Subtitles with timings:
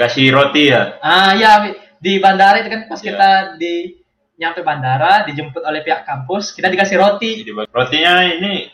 [0.00, 0.96] Dikasih roti ya?
[1.04, 1.60] Ah ya
[2.00, 3.04] di bandara itu kan pas Iya.
[3.12, 4.00] kita di
[4.40, 8.72] nyampe bandara dijemput oleh pihak kampus kita dikasih roti Jadi rotinya ini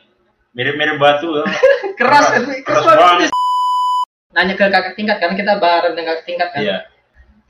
[0.54, 1.42] mirip-mirip batu ya.
[1.98, 2.62] keras kan Wi.
[2.62, 3.30] Keras keras banget.
[4.38, 6.78] nanya ke kakak tingkat karena kita bareng dengan kakak tingkat kan Iya.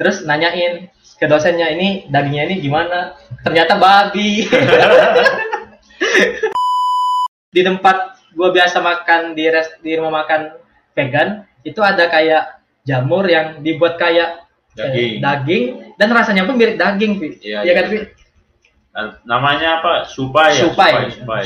[0.00, 0.88] terus nanyain
[1.20, 3.12] ke dosennya ini dagingnya ini gimana
[3.45, 4.48] ternyata babi
[7.52, 10.56] di tempat gua biasa makan di res, di rumah makan
[10.96, 12.55] vegan itu ada kayak
[12.87, 15.12] jamur yang dibuat kayak eh, Daging.
[15.19, 15.65] daging
[15.97, 17.29] dan rasanya pun mirip daging Pi.
[17.43, 17.91] Iya, Iya kan iya.
[17.91, 17.98] Pi?
[18.88, 19.93] Nah, Namanya apa?
[20.06, 20.62] Supai ya?
[20.65, 20.93] Supai.
[21.10, 21.45] Supai.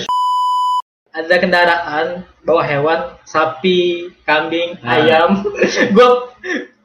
[1.10, 2.06] ada kendaraan
[2.40, 4.94] bawa hewan sapi kambing Nah.
[4.94, 5.42] ayam
[5.94, 6.30] gua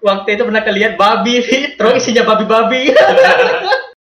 [0.01, 1.45] waktu itu pernah kelihat babi
[1.77, 2.89] terus isinya babi-babi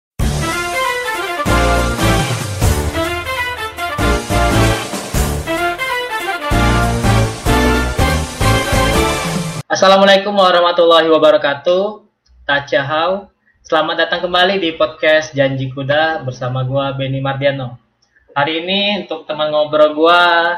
[9.83, 12.07] Assalamualaikum warahmatullahi wabarakatuh.
[12.47, 13.35] Tachahau.
[13.67, 17.83] Selamat datang kembali di podcast Janji Kuda bersama gua Benny Mardiano.
[18.31, 20.55] Hari ini untuk teman ngobrol gua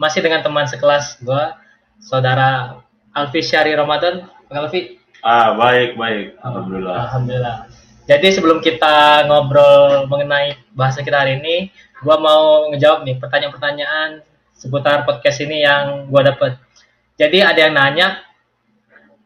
[0.00, 1.60] masih dengan teman sekelas gua,
[2.00, 2.80] saudara
[3.12, 4.32] Alfi Syari Ramadan.
[4.48, 4.96] Pak Alfi.
[5.20, 6.40] Ah, baik, baik.
[6.40, 6.96] Alhamdulillah.
[7.12, 7.56] Alhamdulillah.
[8.08, 11.68] Jadi sebelum kita ngobrol mengenai bahasa kita hari ini,
[12.00, 14.24] gua mau ngejawab nih pertanyaan-pertanyaan
[14.56, 16.56] seputar podcast ini yang gua dapat.
[17.20, 18.31] Jadi ada yang nanya,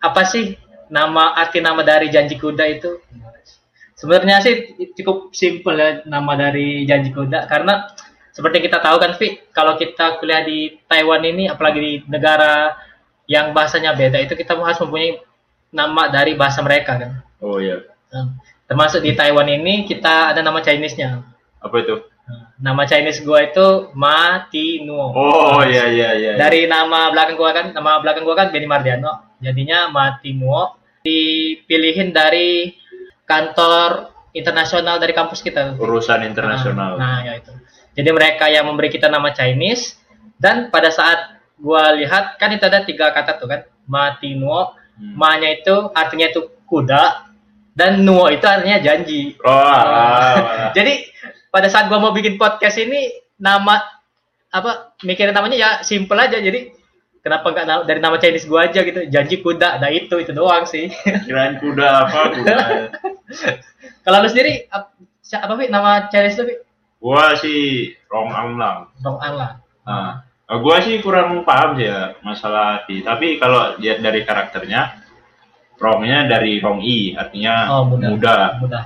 [0.03, 0.57] apa sih
[0.93, 3.01] nama arti nama dari Janji Kuda itu?
[3.97, 7.89] Sebenarnya sih cukup simpel ya nama dari Janji Kuda karena
[8.37, 12.77] seperti kita tahu kan Vi, kalau kita kuliah di Taiwan ini apalagi di negara
[13.25, 15.25] yang bahasanya beda itu kita harus mempunyai
[15.73, 17.11] nama dari bahasa mereka kan.
[17.41, 17.81] Oh iya.
[18.13, 18.37] Nah,
[18.69, 21.25] termasuk di Taiwan ini kita ada nama Chinese-nya.
[21.65, 21.97] Apa itu?
[22.57, 25.15] Nama Chinese gua itu Ma Ti Nuo.
[25.15, 26.33] Oh iya iya iya.
[26.35, 29.39] Dari nama belakang gua kan, nama belakang gua kan Benny Mardiano.
[29.39, 30.75] Jadinya Ma Ti Nuo
[31.07, 32.75] dipilihin dari
[33.23, 35.79] kantor internasional dari kampus kita.
[35.79, 36.99] urusan internasional.
[36.99, 37.53] Nah, nah, ya itu.
[37.95, 39.97] Jadi mereka yang memberi kita nama Chinese
[40.37, 44.75] dan pada saat gua lihat kan itu ada tiga kata tuh kan, Ma Ti Nuo.
[44.97, 45.13] Hmm.
[45.13, 47.29] Ma-nya itu artinya itu kuda
[47.77, 49.37] dan Nuo itu artinya janji.
[49.45, 51.05] Oh, ah, Jadi
[51.57, 53.81] pada saat gua mau bikin podcast ini nama
[54.53, 56.69] apa mikirin namanya ya simple aja jadi
[57.25, 60.93] kenapa nggak dari nama Chinese gua aja gitu janji kuda nah itu itu doang sih
[61.25, 62.57] kirain kuda apa kuda.
[64.05, 64.93] kalau lu sendiri apa
[65.57, 66.45] sih nama Chinese lu
[67.01, 68.93] gua sih Rong Anglang.
[69.01, 69.53] Dong An lah
[69.87, 73.07] Nah, eh, gua sih kurang paham sih ya masalah arti.
[73.07, 74.99] Tapi kalau lihat dari karakternya,
[75.79, 78.39] Rongnya dari Rong I, artinya oh mudah muda.
[78.59, 78.83] mudah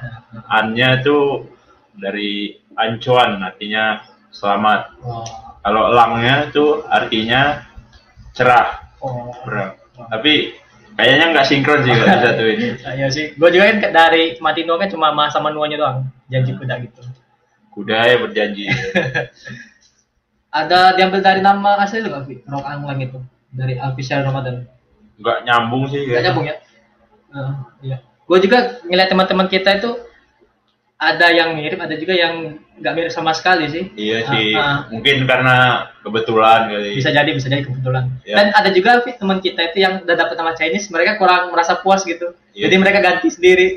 [0.53, 1.49] Annya itu
[1.97, 4.95] dari ancuan, artinya selamat.
[5.03, 5.25] oh
[5.61, 7.67] Kalau Langnya itu artinya
[8.33, 8.81] cerah.
[9.05, 9.77] oh Bro.
[10.09, 10.57] Tapi
[10.97, 12.67] kayaknya nggak sinkron sih kalau satu ini.
[12.81, 15.99] Iya sih gua juga kan dari Matino kan cuma Ma sama Nuanya doang
[16.33, 17.01] janji kuda gitu
[17.71, 18.65] Kuda ya berjanji.
[20.51, 22.35] ada diambil dari nama asli lu nggak Pi?
[22.49, 23.19] Rong An Lang itu
[23.55, 24.67] dari Alfisya Ramadan
[25.21, 26.01] Nggak nyambung sih.
[26.09, 26.25] Gak kayaknya.
[26.33, 26.57] nyambung ya?
[27.31, 27.53] Heeh,
[27.85, 27.97] iya.
[28.25, 28.59] Gue juga
[28.89, 29.91] ngeliat teman-teman kita itu
[31.01, 33.89] ada yang mirip, ada juga yang nggak mirip sama sekali sih.
[33.97, 34.53] Iya sih.
[34.53, 34.79] Ah, ah.
[34.93, 35.57] Mungkin karena
[36.05, 36.93] kebetulan kali.
[37.01, 38.13] Bisa jadi, bisa jadi kebetulan.
[38.29, 38.37] Ya.
[38.37, 42.05] Dan ada juga teman kita itu yang udah dapet nama Chinese, mereka kurang merasa puas
[42.05, 42.37] gitu.
[42.53, 42.69] Iya.
[42.69, 43.69] Jadi mereka ganti sendiri.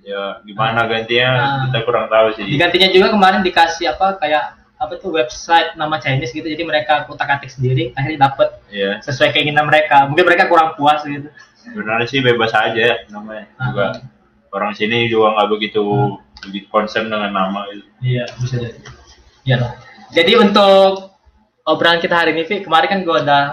[0.00, 1.58] Ya gimana gantinya Ah.
[1.68, 2.46] kita kurang tahu sih.
[2.46, 6.46] Digantinya juga kemarin dikasih apa kayak apa tuh website nama Chinese gitu.
[6.46, 9.02] Jadi mereka kutak-atik sendiri, akhirnya dapet Iya.
[9.04, 10.08] sesuai keinginan mereka.
[10.08, 11.28] Mungkin mereka kurang puas gitu.
[11.60, 13.44] Sebenarnya sih bebas aja namanya.
[13.60, 13.66] Ah.
[13.68, 13.86] Juga
[14.50, 15.82] orang sini juga nggak begitu
[16.40, 17.86] begitu concern dengan nama itu.
[18.00, 18.80] Iya, bisa jadi.
[19.42, 19.72] Iya lah.
[20.10, 21.12] Jadi untuk
[21.62, 23.44] obrolan kita hari ini, Vi, kemarin kan gue udah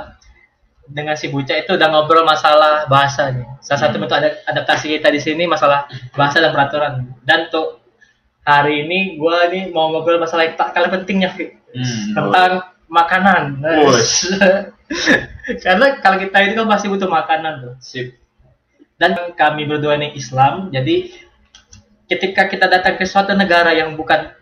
[0.87, 3.43] dengan si Buca itu udah ngobrol masalah bahasa nih.
[3.59, 4.07] Salah satu Hmm.
[4.07, 6.93] bentuk ada- adaptasi kita di sini masalah bahasa dan peraturan.
[7.21, 7.83] Dan untuk
[8.41, 11.51] hari ini gue nih mau ngobrol masalah yang tak kalah pentingnya, Vi.
[11.75, 12.51] Hmm, Tentang
[12.87, 13.59] makanan.
[13.83, 14.31] Wus.
[15.63, 17.73] Karena kalau kita itu kan pasti butuh makanan tuh.
[17.77, 18.15] Sip.
[18.97, 21.13] Dan kami berdua ini Islam, jadi
[22.09, 24.33] ketika kita datang ke suatu negara yang bukan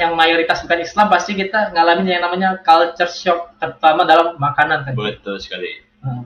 [0.00, 4.96] yang mayoritas bukan Islam, pasti kita ngalamin yang namanya culture shock, terutama dalam makanan kan.
[4.96, 5.70] Betul sekali.
[6.00, 6.24] Hmm.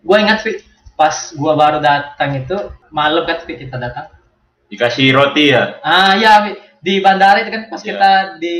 [0.00, 0.62] Gue ingat Vi,
[0.94, 2.56] pas gua baru datang itu
[2.94, 4.08] malam kan Vi, kita datang.
[4.70, 5.82] Dikasih roti ya.
[5.84, 7.86] Ah ya di bandara itu kan pas Iya.
[7.92, 8.10] kita
[8.40, 8.54] di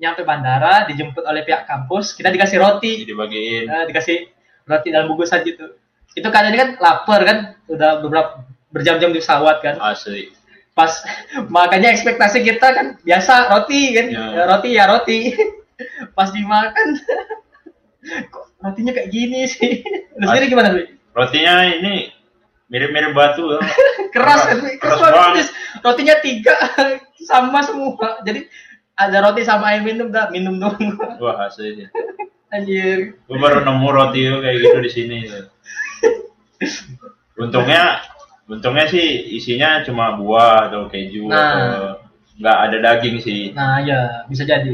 [0.00, 3.04] nyampe bandara dijemput oleh pihak kampus, kita dikasih roti.
[3.04, 3.68] Dibagiin.
[3.68, 4.32] Nah, dikasih
[4.64, 5.81] roti dalam bungkusan gitu.
[6.12, 9.76] Itu keadaannya kan lapar kan, udah beberapa berjam-jam di pesawat kan.
[9.78, 10.28] Asli.
[10.72, 10.88] Pas
[11.48, 14.24] makanya ekspektasi kita kan biasa roti kan, Ya.
[14.32, 15.18] Ya, roti ya roti.
[16.16, 16.88] Pas dimakan
[18.32, 19.82] kok rotinya kayak gini sih.
[20.14, 20.84] Lu sendiri gimana, Bi?
[21.10, 22.08] Rotinya ini
[22.66, 23.44] mirip-mirip batu.
[23.50, 23.60] ya.
[24.08, 25.46] keras kan Keras keras banget.
[25.82, 26.56] rotinya tiga
[27.22, 28.48] sama semua jadi
[28.94, 30.76] ada roti sama air minum dah minum dong
[31.18, 31.92] Wah aslinya.
[32.48, 35.16] anjir Gue baru nemu roti kayak gitu di sini.
[35.26, 35.51] tuh.
[37.34, 37.98] Untungnya,
[38.46, 39.02] untungnya sih
[39.32, 41.52] isinya cuma buah atau keju Nah.
[41.52, 41.86] atau
[42.32, 43.52] nggak ada daging sih.
[43.52, 44.72] nah ya bisa jadi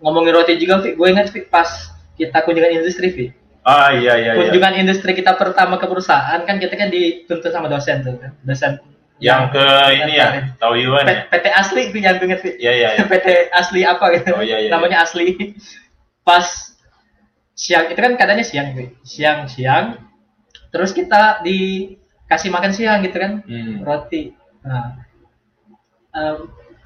[0.00, 1.68] ngomongin roti juga Vi gue ingat Vi pas
[2.14, 3.26] kita kunjungan industri Vi
[3.60, 4.40] Ah iya iya iya.
[4.40, 8.80] kunjungan industri kita pertama ke perusahaan kan kita kan dituntut sama dosen tuh kan dosen
[9.18, 9.66] Yang ke
[9.98, 11.26] ini ya, tahu Yuan ya.
[11.26, 12.88] PT asli Vi yang gue inget Vi Iya iya.
[12.94, 13.02] iya.
[13.10, 15.54] PT asli apa gitu Oh, iya, iya, namanya asli
[16.22, 16.46] pas
[17.58, 18.70] siang itu kan katanya siang
[19.02, 19.98] siang siang
[20.70, 23.82] terus kita dikasih makan siang gitu kan Hmm.
[23.82, 24.94] roti nah
[26.12, 26.36] em,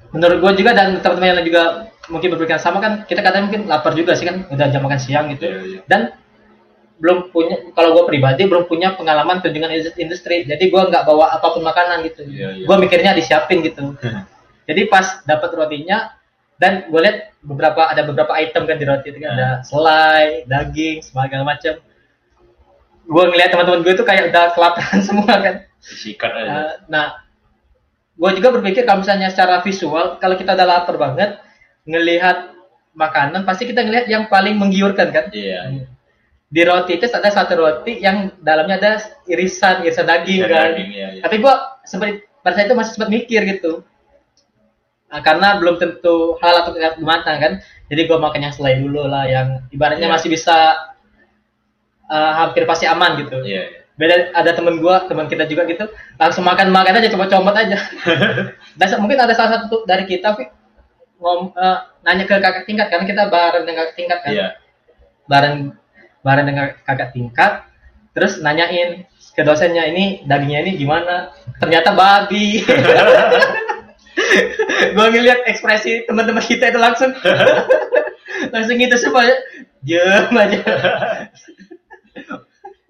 [0.09, 1.63] menurut gue juga dan teman-teman yang lain juga
[2.05, 5.29] mungkin berpikiran sama kan kita katanya mungkin lapar juga sih kan udah jam makan siang
[5.29, 5.79] gitu Iya iya.
[5.85, 6.01] dan
[6.95, 11.31] belum punya kalau gue pribadi belum punya pengalaman kunjungan indus- industri jadi gue nggak bawa
[11.31, 12.65] apa pun makanan gitu Iya, iya.
[12.65, 13.93] gue mikirnya disiapin gitu
[14.67, 16.13] jadi pas dapat rotinya
[16.63, 19.39] dan gue lihat beberapa ada beberapa item kan di roti itu kan Hmm.
[19.43, 21.75] ada selai daging segala macam
[23.03, 26.47] gue ngeliat teman-teman gue tuh kayak udah kelaparan semua kan Sikat aja.
[26.47, 27.07] Uh, nah,
[28.15, 31.43] gue juga berpikir kalau misalnya secara visual, kalau kita udah lapar banget,
[31.83, 32.55] ngelihat
[32.95, 35.27] makanan, pasti kita ngelihat yang paling menggiurkan kan.
[35.35, 35.83] Iya.
[36.47, 38.91] Di roti itu ada satu roti yang dalamnya ada
[39.27, 40.63] irisan, irisan daging Ada kan.
[40.71, 41.21] daging iya iya.
[41.27, 42.07] Tapi gue sempat
[42.39, 43.83] pada saat itu masih sempat mikir gitu.
[45.13, 47.53] Nah, karena belum tentu halal atau tidak matang kan.
[47.85, 50.13] Jadi gue makan yang selai dulu lah, yang ibaratnya Iya.
[50.17, 50.57] masih bisa
[52.05, 53.45] uh, hampir pasti aman gitu Iya.
[53.45, 53.63] iya.
[53.93, 55.85] beda ada temen gua teman kita juga gitu
[56.17, 57.77] langsung makan makan aja coba comot aja
[58.81, 60.49] dan se- mungkin ada salah satu dari kita Vi,
[61.15, 64.47] ngom eh, nanya ke kakak tingkat karena kita bareng dengan kakak tingkat kan Iya.
[65.23, 65.77] bareng
[66.19, 67.51] bareng dengan kakak tingkat
[68.11, 71.29] terus nanyain ke dosennya ini dagingnya ini gimana
[71.61, 72.65] ternyata babi
[74.93, 77.11] gua ngeliat ekspresi teman-teman kita itu langsung
[78.53, 79.35] langsung gitu semua ya
[79.81, 80.61] diam aja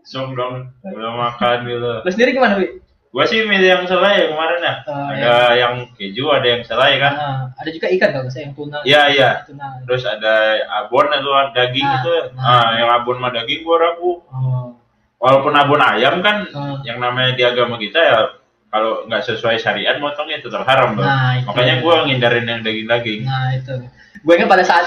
[0.03, 1.91] Song dong, belum makan gitu.
[2.03, 2.83] lu sendiri gimana Wi?
[3.09, 4.73] Gua sih milih yang selai kemarin ya.
[4.83, 7.13] Oh, ada yang keju, ada yang selai kan.
[7.13, 8.77] Ah, ada juga ikan kalau saya yang tuna.
[8.83, 9.29] Iya, iya.
[9.45, 9.79] Tuna.
[9.85, 10.33] Terus ada
[10.81, 12.15] abon atau daging Ah, itu.
[12.33, 12.41] nah.
[12.43, 14.21] Ah, yang abon sama daging gua ragu.
[14.27, 14.75] Oh.
[15.17, 16.77] Walaupun abon ayam kan Ah.
[16.83, 18.17] yang namanya di agama kita ya
[18.73, 21.05] kalau nggak sesuai syariat motongnya itu terharam bang.
[21.05, 21.45] Nah, itu.
[21.45, 23.21] Makanya gua ngindarin yang daging-daging.
[23.21, 23.73] Nah, itu.
[24.25, 24.85] Gue ingat pada saat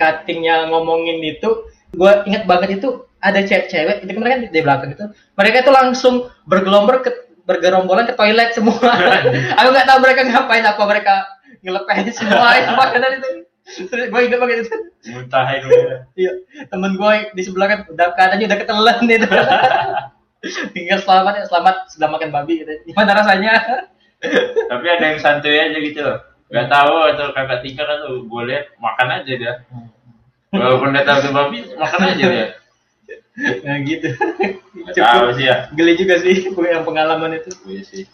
[0.00, 5.04] cuttingnya ngomongin itu, gue ingat banget itu ada cewek-cewek, itu kemarin kan di belakang itu,
[5.34, 6.14] mereka itu langsung
[6.46, 7.10] bergelombor ke
[7.44, 8.78] bergerombolan ke toilet semua.
[9.60, 11.14] Aku nggak tahu mereka ngapain apa mereka
[11.60, 13.28] ngelepehin semua itu makanan itu.
[13.92, 14.76] Terus gue ingat banget itu.
[15.12, 15.60] Muntahin
[16.16, 16.32] Iya,
[16.72, 19.28] temen gue di sebelah kan udah keadaannya udah ketelan itu.
[20.70, 22.72] Tinggal selamat ya, selamat sudah makan babi gitu.
[22.86, 23.52] Gimana rasanya?
[24.70, 26.18] Tapi ada yang santuy aja gitu loh.
[26.48, 29.52] Gak tahu atau kakak tingkat atau gue lihat makan aja dia.
[30.54, 32.46] Walaupun dia tahu babi, makan aja dia.
[33.66, 34.08] Nah gitu.
[34.94, 35.68] Tahu sih ya.
[35.74, 37.50] Geli juga sih gue yang pengalaman itu.
[37.66, 38.06] Gue sih.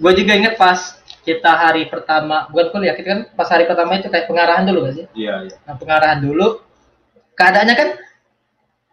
[0.00, 4.08] Gue juga inget pas kita hari pertama, bukan kuliah, kita kan pas hari pertama itu
[4.08, 5.06] kayak pengarahan dulu gak sih?
[5.12, 5.56] Iya, iya.
[5.68, 6.64] Nah, pengarahan dulu,
[7.36, 7.88] keadaannya kan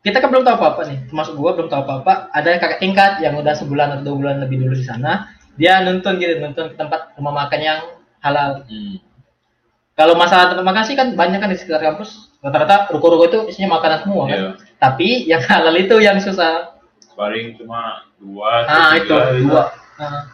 [0.07, 2.31] kita kan belum tahu apa-apa nih, termasuk gue belum tahu apa-apa.
[2.31, 6.15] Ada kakak tingkat yang udah sebulan atau dua bulan lebih dulu di sana, dia nuntun
[6.15, 7.79] gitu, nuntun ke tempat rumah makan yang
[8.23, 8.63] halal.
[8.63, 9.03] Hmm.
[9.99, 13.75] Kalau masalah tempat makan sih kan banyak kan di sekitar kampus, rata-rata ruko-ruko itu isinya
[13.75, 14.39] makanan semua kan.
[14.39, 14.51] Iya.
[14.79, 16.79] Tapi yang halal itu yang susah.
[17.17, 19.73] Paling cuma dua Nah tiga itu dua.
[19.97, 20.29] Nah,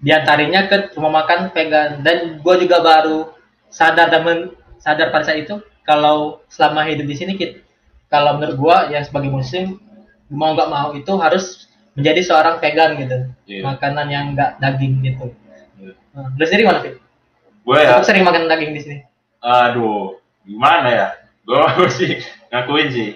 [0.00, 3.34] diantarinya ke rumah makan vegan dan gue juga baru
[3.68, 7.60] sadar dan men- sadar pada saat itu kalau selama hidup di sini kita
[8.10, 9.78] kalau menurut gue yang sebagai muslim
[10.28, 13.62] mau nggak mau itu harus menjadi seorang vegan gitu Iya.
[13.64, 15.30] makanan yang nggak daging gitu
[15.76, 15.92] Iya.
[16.12, 16.94] nah, lu sendiri mana Fit?
[17.60, 18.96] Gue ya, Aku sering makan daging di sini
[19.40, 21.08] aduh, gimana ya?
[21.42, 21.64] Gue
[21.98, 23.10] sih ngakuin sih.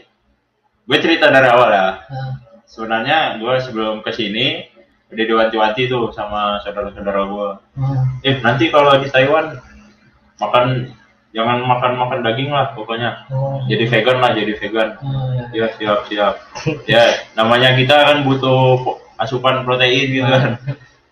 [0.85, 1.89] Gue cerita dari awal ya.
[2.07, 2.33] nah,
[2.65, 4.65] Sebenarnya gue sebelum ke sini
[5.07, 7.49] udah diwanti-wanti tuh sama saudara-saudara gue.
[7.77, 9.55] nah, Eh nanti kalau di Taiwan
[10.37, 10.91] makan
[11.35, 13.27] jangan makan makan daging lah pokoknya.
[13.29, 14.89] oh, Jadi vegan lah, jadi vegan.
[15.03, 15.45] oh, ya.
[15.51, 16.35] Ya siap siap.
[16.87, 18.79] ya namanya kita kan butuh
[19.19, 20.55] asupan protein gitu kan.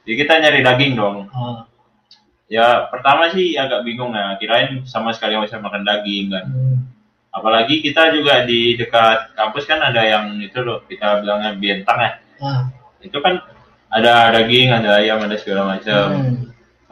[0.02, 1.26] Jadi kita nyari daging dong.
[1.30, 1.66] Oh,
[2.46, 6.44] Ya pertama sih agak bingung ya, kirain sama sekali nggak bisa makan daging kan.
[6.46, 6.76] hmm,
[7.32, 12.10] Apalagi kita juga di dekat kampus kan ada yang itu loh, kita bilangnya bentang ya.
[12.44, 12.62] ah,
[13.00, 13.40] Itu kan
[13.88, 16.06] ada daging, ada ayam, ada segala macam.
[16.12, 16.36] hmm.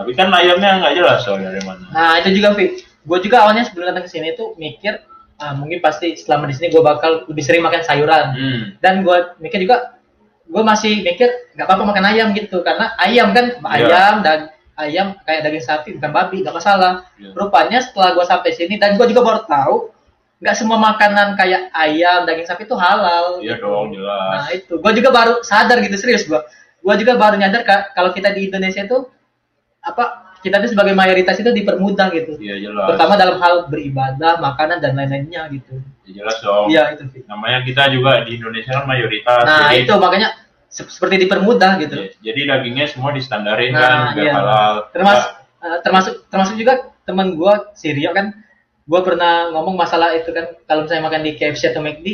[0.01, 1.93] Tapi kan ayamnya nggak jelas soal dari mana.
[1.93, 2.89] Nah itu juga Fit.
[3.03, 5.01] Gue juga awalnya sebelum datang ke sini tuh mikir,
[5.37, 8.27] ah mungkin pasti selama di sini gue bakal lebih sering makan sayuran.
[8.33, 8.61] Hmm.
[8.79, 9.97] Dan gue mikir juga
[10.45, 13.87] gue masih mikir nggak apa-apa makan ayam gitu karena ayam kan Iya.
[13.87, 14.39] ayam dan
[14.75, 17.31] ayam kayak daging sapi bukan babi nggak masalah Iya.
[17.33, 19.95] rupanya setelah gue sampai sini dan gue juga baru tahu
[20.41, 23.63] nggak semua makanan kayak ayam daging sapi itu halal Iya gitu.
[23.63, 24.31] dong, jelas.
[24.35, 26.41] nah itu gue juga baru sadar gitu serius gue
[26.81, 29.07] gue juga baru nyadar ka- kalau kita di Indonesia itu
[29.79, 32.87] apa kita tuh sebagai mayoritas itu dipermudah gitu Iya jelas.
[32.89, 36.67] terutama dalam hal beribadah makanan dan lain-lainnya gitu Ya, jelas dong.
[36.67, 37.23] iya itu Fi.
[37.25, 39.43] Namanya kita juga di Indonesia kan mayoritas.
[39.43, 40.29] nah jadi, itu makanya
[40.67, 44.33] se- seperti dipermudah gitu ya, jadi dagingnya semua distandarin Nah, kan, iya.
[44.33, 44.75] halal.
[44.91, 45.29] termasuk
[45.61, 48.35] eh, termasuk termasuk juga teman gua si Rio kan
[48.85, 52.07] gua pernah ngomong masalah itu kan kalau misalnya makan di KFC atau McD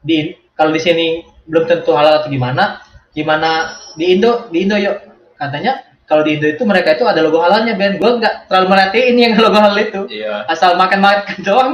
[0.00, 0.16] di
[0.52, 1.06] kalau di sini
[1.44, 3.50] belum tentu halal atau gimana gimana
[3.94, 5.00] di Indo di Indo yuk
[5.34, 9.14] katanya kalau di Indo itu mereka itu ada logo halalnya Ben gua nggak terlalu merhatiin
[9.14, 10.48] yang logo halal itu Iya.
[10.48, 11.70] asal makan makan doang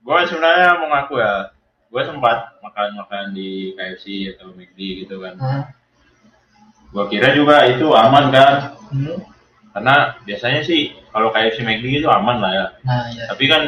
[0.00, 1.52] Gue sebenarnya mau ngaku ya,
[1.86, 5.36] gue sempat makan-makan di KFC atau McD gitu kan.
[5.36, 5.70] Nah,
[6.90, 9.20] Gue kira juga itu aman kan, hmm.
[9.70, 12.66] karena biasanya sih kalau KFC McD itu aman lah ya.
[12.82, 13.62] nah ya Tapi kan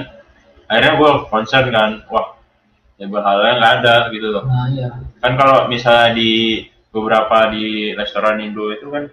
[0.66, 2.34] akhirnya gue concern kan, wah
[2.98, 4.42] label halalnya nggak ada gitu loh.
[4.48, 4.88] nah ya
[5.22, 9.06] Kan kalau misalnya di beberapa di restoran Indo itu kan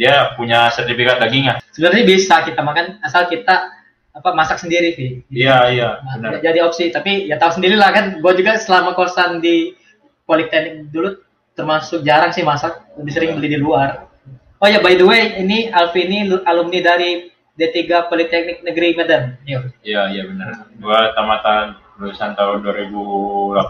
[0.00, 1.60] dia punya sertifikat dagingnya.
[1.70, 3.76] sebenarnya bisa kita makan asal kita
[4.10, 6.40] apa masak sendiri sih Iya iya Nah, benar.
[6.40, 9.76] jadi opsi tapi ya tahu sendiri lah kan gue juga selama kosan di
[10.24, 11.20] politeknik dulu
[11.52, 14.08] termasuk jarang sih masak lebih sering beli di luar
[14.56, 17.76] oh ya by the way ini Alfi ini lu- alumni dari D3
[18.08, 19.68] Politeknik Negeri Medan Yuk.
[19.82, 20.64] Iya iya benar.
[20.74, 23.60] Gua tamatan lulusan tahun 2018.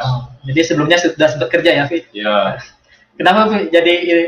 [0.00, 2.62] Oh, jadi sebelumnya sudah sempat kerja ya Fi Iya.
[3.14, 4.26] kenapa jadi eh,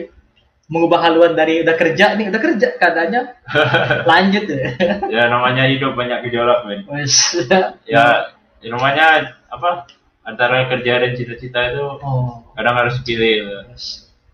[0.70, 3.22] mengubah haluan dari udah kerja nih udah kerja keadaannya
[4.10, 4.68] lanjut ya
[5.10, 6.86] ya namanya hidup banyak gejolak men.
[7.84, 9.90] Ya, ya namanya apa?
[10.22, 13.66] Antara kerja dan cita-cita itu oh kadang harus pilih.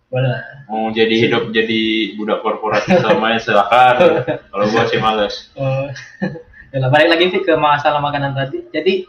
[0.08, 0.40] boleh.
[0.72, 4.24] Mau jadi hidup jadi budak korporat selamanya silakan.
[4.52, 5.52] Kalau gua sih males.
[5.52, 5.84] Oh,
[6.72, 8.64] ya lah, balik lagi sih ke masalah makanan tadi.
[8.72, 9.04] Jadi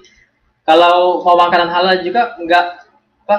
[0.68, 2.66] kalau mau makanan halal juga nggak
[3.26, 3.38] apa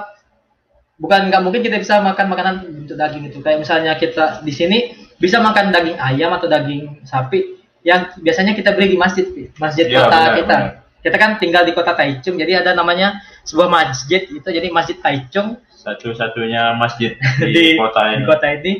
[1.00, 2.54] bukan nggak mungkin kita bisa makan makanan
[2.84, 3.40] bentuk daging itu.
[3.40, 4.78] Kayak misalnya kita di sini
[5.16, 9.24] bisa makan daging ayam atau daging sapi yang biasanya kita beli di masjid,
[9.56, 10.56] masjid Iya, kota benar, kita.
[10.60, 10.72] benar.
[11.00, 15.56] Kita kan tinggal di kota Taichung, jadi ada namanya sebuah masjid itu jadi masjid Taichung
[15.72, 18.24] Satu-satunya masjid di, di, kota di ini.
[18.28, 18.72] kota ini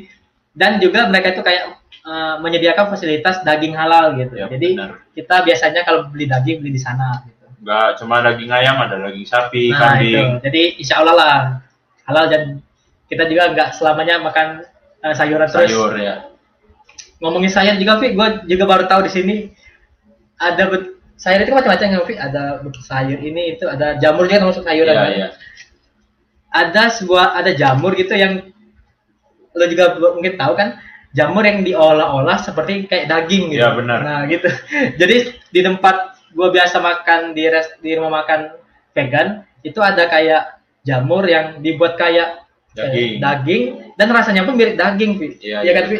[0.52, 4.36] dan juga mereka itu kayak eh, menyediakan fasilitas daging halal gitu.
[4.36, 5.00] Ya, Jadi benar.
[5.16, 7.48] kita biasanya kalau beli daging beli di sana gitu.
[7.56, 10.12] Enggak cuma daging ayam, ada daging sapi, Nah, itu.
[10.12, 10.28] kambing.
[10.44, 11.34] Jadi insya Allah lah
[12.10, 12.42] halal dan
[13.06, 14.66] kita juga nggak selamanya makan
[15.02, 15.70] eh, sayuran terus.
[15.70, 16.30] sayur ya.
[17.20, 19.34] Ngomongin sayur juga, Vi, gue juga baru tahu di sini
[20.40, 20.66] ada
[21.20, 22.14] sayur itu macam-macam ya, Vi.
[22.16, 22.42] Ada
[22.82, 24.94] sayur ini itu ada jamur juga termasuk sayuran.
[24.94, 25.12] Iya, kan?
[25.12, 25.28] iya.
[26.50, 28.50] Ada sebuah ada jamur gitu yang
[29.50, 30.78] lo juga mungkin tahu kan
[31.10, 33.62] jamur yang diolah-olah seperti kayak daging gitu.
[33.62, 33.98] Iya, benar.
[34.02, 34.46] Nah gitu.
[35.00, 35.16] Jadi
[35.50, 38.54] di tempat gue biasa makan di res, di rumah makan
[38.94, 43.12] vegan itu ada kayak jamur yang dibuat kayak eh, Daging.
[43.18, 43.62] daging
[43.94, 45.28] dan rasanya pun mirip daging, Vi.
[45.40, 45.90] Iya, Iya kan, iya.
[45.90, 45.98] Vi?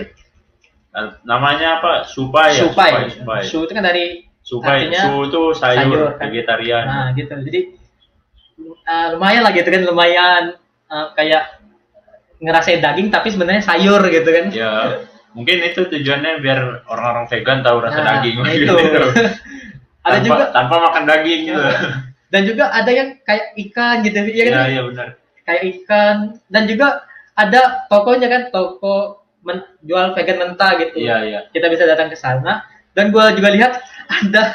[0.90, 1.92] Nah, Namanya apa?
[2.04, 2.66] Supai ya?
[2.66, 2.90] Supai.
[2.90, 3.10] Supai.
[3.10, 3.40] Supai.
[3.44, 4.04] Su itu kan dari
[4.40, 4.86] Supai.
[4.86, 6.26] artinya Su itu sayur, sayur, kan?
[6.26, 6.84] vegetarian.
[6.84, 7.30] nah gitu.
[7.30, 7.60] Jadi
[8.82, 10.42] eh, lumayan lah gitu kan, lumayan
[10.86, 11.42] eh, kayak
[12.40, 14.46] ngerasain daging tapi sebenarnya sayur gitu kan.
[14.50, 14.72] Ya,
[15.30, 18.74] mungkin itu tujuannya biar orang-orang vegan tahu rasa Nah, daging nah gitu.
[18.74, 19.02] itu.
[20.00, 21.60] ada tanpa, juga tanpa makan daging gitu.
[22.30, 25.08] Dan juga ada yang kayak ikan gitu ya Iya, kan iya benar.
[25.42, 26.86] kayak ikan dan juga
[27.34, 28.94] ada tokonya kan toko
[29.40, 31.40] men- jual vegan mentah gitu Iya, iya.
[31.50, 34.54] kita bisa datang ke sana dan gua juga lihat ada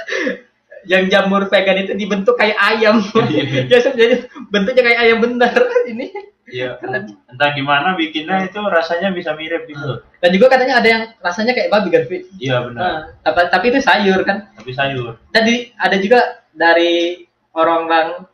[0.86, 3.02] yang jamur vegan itu dibentuk kayak ayam
[3.72, 5.54] ya jadi bentuknya kayak ayam benar
[5.86, 6.10] ini
[6.46, 6.78] Iya.
[7.26, 9.98] Entah gimana bikinnya itu rasanya bisa mirip gitu.
[10.22, 12.06] dan juga katanya ada yang rasanya kayak babi kan?
[12.38, 12.78] Iya benar.
[12.78, 15.18] Nah, tapi, tapi itu sayur kan Tapi sayur.
[15.34, 16.22] tadi ada juga
[16.54, 17.26] dari
[17.56, 18.28] orang-orang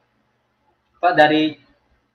[1.01, 1.57] apa dari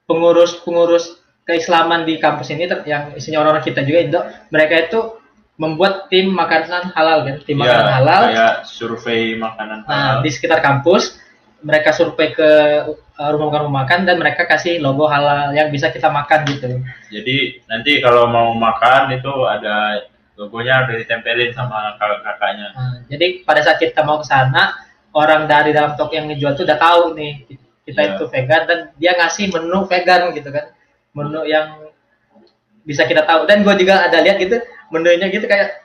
[0.07, 4.21] pengurus-pengurus keislaman di kampus ini yang isinya orang-orang kita juga Indo
[4.51, 4.99] mereka itu
[5.57, 10.23] membuat tim makanan halal kan tim Iya, makanan halal Kayak survei makanan nah halal.
[10.23, 11.17] di sekitar kampus
[11.65, 12.49] mereka survei ke
[13.17, 16.79] uh, rumah makan rumah makan dan mereka kasih logo halal yang bisa kita makan gitu
[17.09, 20.05] Jadi nanti kalau mau makan itu ada
[20.37, 22.67] logonya udah ditempelin sama kakak-kakaknya.
[22.77, 24.69] Nah, jadi pada saat kita mau ke sana
[25.13, 27.45] orang dari dalam toko yang ngejual tuh udah tahu nih
[27.87, 28.09] kita Iya.
[28.19, 30.65] itu vegan dan dia ngasih menu vegan gitu kan
[31.15, 31.87] menu yang
[32.83, 34.59] bisa kita tahu dan gue juga ada lihat gitu
[34.91, 35.83] menunya gitu kayak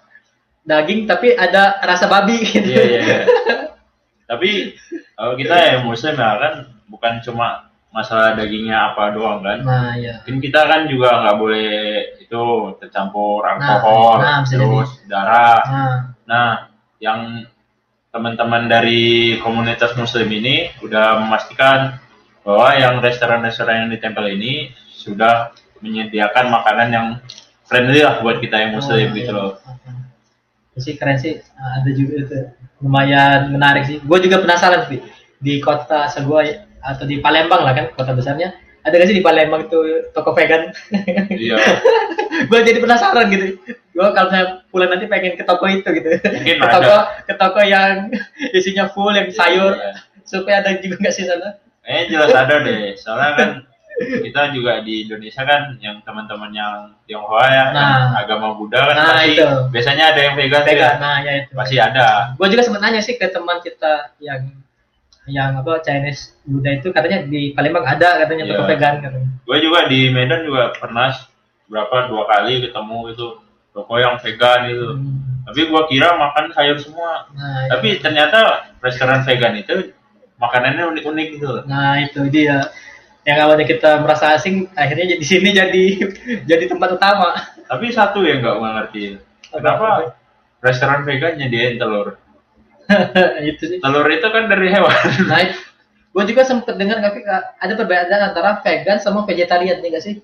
[0.62, 3.00] daging tapi ada rasa babi gitu Iya, iya.
[3.02, 3.18] iya.
[4.32, 4.72] Tapi
[5.12, 6.54] kalau kita ya muslim ya kan
[6.88, 9.60] bukan cuma masalah dagingnya apa doang kan.
[9.60, 10.24] Nah, ya.
[10.24, 11.68] Mungkin kita kan juga nggak boleh
[12.16, 12.42] itu
[12.80, 15.60] tercampur alkohol, nah, bisa terus darah.
[15.68, 16.48] Nah, Nah,
[16.96, 17.44] yang
[18.12, 21.96] teman-teman dari komunitas muslim ini udah memastikan
[22.44, 27.06] bahwa yang restoran-restoran yang ditempel ini sudah menyediakan makanan yang
[27.64, 29.38] friendly lah buat kita yang muslim Oh, gitu iya.
[29.40, 29.50] loh.
[30.76, 31.40] sih keren sih.
[31.56, 32.38] Ada juga itu.
[32.84, 33.96] Lumayan menarik sih.
[34.04, 35.00] Gue juga penasaran sih.
[35.40, 36.44] Di kota segua
[36.84, 39.78] atau di Palembang lah kan kota besarnya ada gak sih di Palembang itu
[40.10, 40.70] toko vegan
[41.28, 41.56] Iya,
[42.48, 43.58] gue jadi penasaran gitu
[43.92, 46.74] gue kalau saya pulang nanti pengen ke toko itu gitu mungkin ke ada.
[46.74, 48.08] toko ke toko yang
[48.56, 49.92] isinya full yang sayur Iya.
[50.24, 53.48] supaya ada juga nggak sih sana Eh jelas ada deh, soalnya kan
[53.98, 56.74] kita juga di Indonesia kan yang teman-teman yang
[57.04, 58.14] Tionghoa ya, Nah.
[58.16, 59.46] agama Buddha kan Nah, pasti itu.
[59.68, 60.92] biasanya ada yang vegan, vegan ya.
[60.96, 62.32] nah ya itu pasti ada.
[62.32, 64.46] gue juga sempat nanya sih ke teman kita yang
[65.24, 68.70] yang apa Chinese Buddha itu katanya di Palembang ada katanya toko Iya.
[68.74, 69.28] vegan katanya.
[69.46, 71.14] Gue juga di Medan juga pernah
[71.70, 73.26] berapa dua kali ketemu itu
[73.70, 74.88] toko yang vegan itu.
[74.98, 75.18] Hmm.
[75.42, 77.26] Tapi gua kira makan sayur semua.
[77.34, 79.90] Nah, Tapi ternyata restoran vegan itu
[80.38, 81.50] makanannya unik-unik gitu.
[81.66, 82.66] nah itu dia
[83.22, 85.84] yang awalnya kita merasa asing akhirnya di sini jadi
[86.50, 87.30] jadi tempat utama.
[87.66, 89.02] Tapi satu yang nggak ngerti,
[89.48, 90.14] kenapa
[90.60, 92.18] restoran vegan nyediain telur?
[93.50, 93.78] itu sih.
[93.78, 94.92] Telur itu kan dari hewan.
[95.30, 95.40] Nah,
[96.12, 97.24] gue juga sempet dengar nggak Fik,
[97.56, 100.14] ada perbedaan antara vegan sama vegetarian nih gak sih?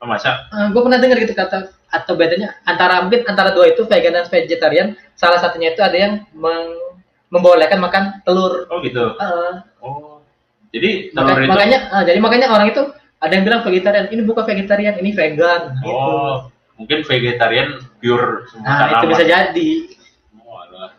[0.00, 0.48] Masa?
[0.72, 4.88] gue pernah dengar gitu kata atau bedanya antara mungkin antara dua itu vegan dan vegetarian
[5.12, 6.96] salah satunya itu ada yang meng-
[7.28, 8.64] membolehkan makan telur.
[8.66, 9.12] Oh gitu.
[9.14, 10.24] Eh, Oh.
[10.72, 12.80] Jadi telur maka- itu makanya ah, jadi makanya orang itu
[13.18, 15.76] ada yang bilang vegetarian ini bukan vegetarian ini vegan.
[15.76, 15.92] gitu.
[15.92, 17.68] Oh, mungkin vegetarian
[18.00, 19.70] pure semua Nah itu bisa jadi.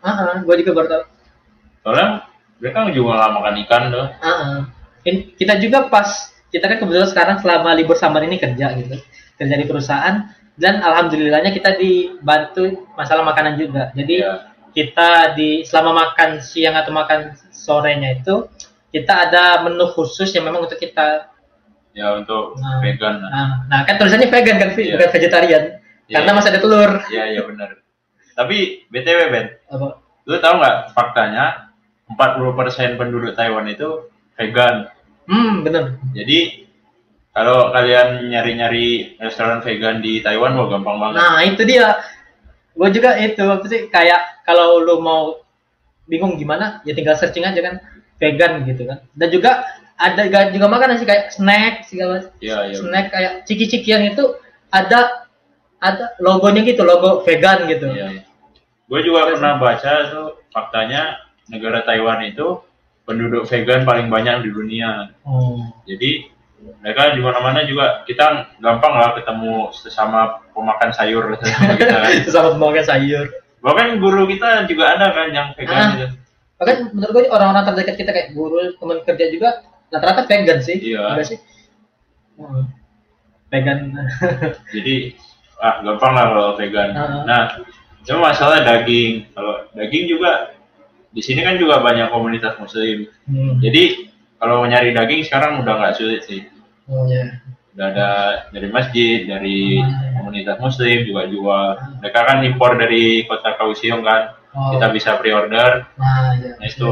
[0.00, 0.40] Oh, alah.
[0.40, 1.02] gue juga baru tahu.
[1.82, 2.08] Soalnya
[2.58, 4.06] mereka juga nggak makan ikan tuh.
[4.18, 4.58] Ah,
[5.02, 6.08] in- kita juga pas
[6.48, 9.00] kita kan kebetulan sekarang selama libur summer ini kerja gitu
[9.34, 14.34] kerja di perusahaan dan alhamdulillahnya kita dibantu masalah makanan juga jadi Iya.
[14.70, 18.46] kita di selama makan siang atau makan sorenya itu
[18.88, 21.32] kita ada menu khusus yang memang untuk kita
[21.92, 22.80] Ya untuk Nah.
[22.80, 23.16] vegan.
[23.18, 24.70] nah, nah kan tulisannya vegan kan?
[24.72, 24.96] Iya.
[24.96, 25.62] bukan vegetarian
[26.06, 26.14] Iya.
[26.14, 27.81] karena masih ada telur Iya iya benar.
[28.32, 31.74] Tapi btw Ben, apa lu tahu nggak faktanya
[32.08, 34.88] 40% penduduk Taiwan itu vegan.
[35.24, 36.66] hmm bener Jadi
[37.32, 41.16] kalau kalian nyari-nyari restoran vegan di Taiwan, wah gampang banget.
[41.16, 41.96] Nah itu dia.
[42.72, 45.40] Gue juga itu apa sih kayak kalau lu mau
[46.04, 47.80] bingung gimana ya tinggal searching aja kan
[48.18, 49.00] vegan gitu kan.
[49.16, 49.64] Dan juga
[49.96, 52.76] ada ga- juga makanan sih kayak snack segala Iya iya.
[52.76, 54.24] snack kayak ciki-cikian itu
[54.68, 55.21] ada
[55.82, 57.90] ada logonya gitu logo vegan gitu.
[57.90, 58.22] Iya.
[58.86, 61.18] Gue juga pernah baca tuh faktanya
[61.50, 62.62] negara Taiwan itu
[63.02, 65.10] penduduk vegan paling banyak di dunia.
[65.26, 65.58] Oh.
[65.90, 66.30] Jadi
[66.78, 71.74] mereka di mana-mana juga kita gampang lah ketemu sesama pemakan sayur kita kan.
[72.22, 73.26] Itu sama pemakan sayur.
[73.58, 75.90] Bahkan guru kita juga ada kan yang vegan Ah.
[75.98, 76.06] gitu.
[76.62, 79.48] Bahkan menurut gue orang-orang terdekat kita kayak guru teman kerja juga
[79.90, 80.78] rata-rata vegan sih.
[80.78, 81.18] Iya.
[81.26, 81.38] Sih?
[82.38, 82.70] Hmm.
[83.50, 83.98] Vegan.
[84.70, 84.96] Jadi
[85.62, 86.90] ah gampang lah kalau vegan.
[86.92, 87.22] Ah.
[87.22, 87.42] Nah,
[88.02, 89.30] cuma masalah daging.
[89.30, 90.50] Kalau daging juga
[91.08, 93.06] di sini kan juga banyak komunitas muslim.
[93.24, 93.62] Hmm.
[93.62, 96.42] Jadi kalau nyari daging sekarang udah nggak sulit sih.
[96.90, 97.38] Oh ya.
[97.72, 98.08] Udah ada
[98.50, 100.18] dari masjid, dari Hmm.
[100.18, 101.68] komunitas muslim juga jual.
[102.02, 104.34] Mereka kan impor dari kota Kaohsiung kan.
[104.52, 104.74] Oh.
[104.74, 105.88] Kita bisa pre-order.
[105.96, 106.52] Nah, ya.
[106.58, 106.90] Nah itu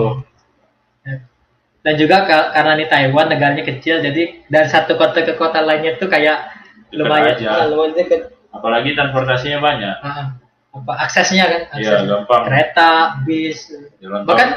[1.81, 5.97] Dan juga ka- karena ini Taiwan negaranya kecil, jadi dari satu kota ke kota lainnya
[5.97, 6.53] tuh kayak
[6.93, 8.21] lumayan, lumayan.
[8.51, 9.97] Apalagi transportasinya banyak.
[10.01, 10.27] Ah,
[10.71, 11.63] apa aksesnya kan?
[11.75, 12.43] Iya, Akses gampang.
[12.47, 12.91] Kereta,
[13.23, 13.59] bis.
[13.99, 14.23] Jalan.
[14.23, 14.49] Bahkan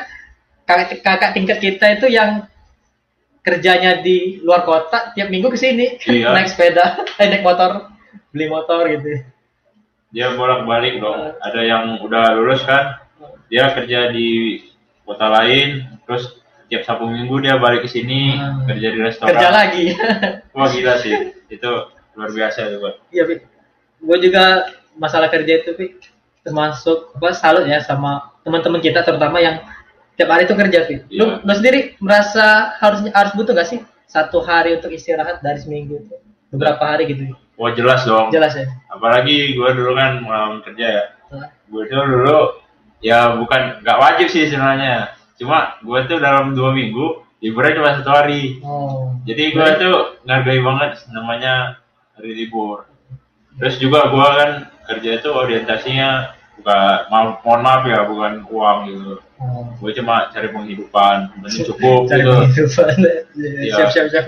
[0.63, 2.45] kakak, kakak tingkat kita itu yang
[3.39, 6.31] kerjanya di luar kota tiap minggu ke sini Iya.
[6.35, 7.91] naik sepeda, eh, naik motor,
[8.29, 9.19] beli motor gitu.
[10.09, 11.01] dia bolak-balik Ah.
[11.01, 11.17] dong.
[11.41, 13.01] Ada yang udah lulus kan,
[13.47, 14.61] dia kerja di
[15.03, 18.61] kota lain, terus tiap Sabtu Minggu dia balik ke sini Ah.
[18.63, 19.33] kerja di restoran.
[19.33, 19.85] Kerja lagi.
[20.53, 21.11] Wah gila sih,
[21.55, 21.71] itu
[22.13, 22.93] luar biasa tuh Pak.
[23.09, 23.23] Iya,
[24.03, 24.67] gue juga
[24.99, 25.95] masalah kerja itu, Pi,
[26.43, 29.63] termasuk apa salut ya sama teman-teman kita terutama yang
[30.19, 30.95] tiap hari itu kerja, Pi.
[31.15, 31.47] Lu, Iya.
[31.47, 36.15] lu sendiri merasa harus harus butuh gak sih satu hari untuk istirahat dari seminggu itu?
[36.53, 37.33] Beberapa hari gitu.
[37.57, 38.29] Wah jelas dong.
[38.29, 38.69] Jelas ya.
[38.89, 41.03] Apalagi gue dulu kan pengalaman kerja ya.
[41.33, 42.37] Nah, Gue tuh dulu
[43.01, 45.17] ya bukan nggak wajib sih sebenarnya.
[45.41, 48.61] Cuma gue tuh dalam dua minggu liburnya cuma satu hari.
[48.61, 49.17] Oh.
[49.25, 49.95] Jadi gue tuh
[50.29, 51.81] ngargai banget namanya
[52.13, 52.85] hari libur.
[53.55, 54.49] Terus juga gue kan
[54.85, 56.09] kerja itu orientasinya
[56.55, 59.67] bukan ma- mohon maaf ya bukan uang gitu Oh.
[59.75, 62.95] gue cuma cari penghidupan penting cukup Cari gitu penghidupan.
[63.59, 63.73] Iya.
[63.75, 64.25] Siap siap siap.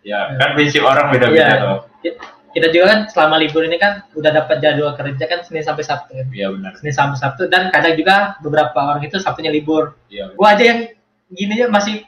[0.00, 1.60] Ya kan prinsip orang beda-beda Iya.
[1.60, 2.18] tuh Ki-
[2.50, 6.08] Kita juga kan selama libur ini kan udah dapat jadwal kerja kan Senin sampai Sabtu.
[6.14, 6.24] kan.
[6.30, 9.92] iya benar Senin sampai Sabtu dan kadang juga beberapa orang itu Sabtunya libur.
[10.08, 10.80] iya Gua aja yang
[11.28, 12.00] gini ya masih